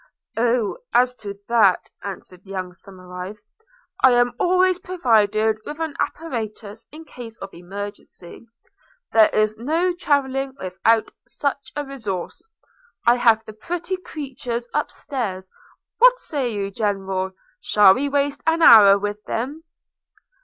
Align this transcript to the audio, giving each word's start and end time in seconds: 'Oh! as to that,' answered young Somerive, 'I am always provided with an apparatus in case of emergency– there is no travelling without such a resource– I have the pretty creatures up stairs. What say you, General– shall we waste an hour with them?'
'Oh! 0.35 0.79
as 0.95 1.13
to 1.13 1.37
that,' 1.47 1.91
answered 2.03 2.43
young 2.43 2.73
Somerive, 2.73 3.37
'I 4.03 4.11
am 4.13 4.33
always 4.39 4.79
provided 4.79 5.59
with 5.63 5.79
an 5.79 5.95
apparatus 5.99 6.87
in 6.91 7.05
case 7.05 7.37
of 7.37 7.53
emergency– 7.53 8.47
there 9.13 9.29
is 9.29 9.57
no 9.59 9.93
travelling 9.93 10.55
without 10.59 11.11
such 11.27 11.71
a 11.75 11.85
resource– 11.85 12.47
I 13.05 13.17
have 13.17 13.45
the 13.45 13.53
pretty 13.53 13.95
creatures 13.95 14.67
up 14.73 14.89
stairs. 14.89 15.51
What 15.99 16.17
say 16.17 16.51
you, 16.51 16.71
General– 16.71 17.33
shall 17.61 17.93
we 17.93 18.09
waste 18.09 18.41
an 18.47 18.63
hour 18.63 18.97
with 18.97 19.23
them?' 19.25 19.63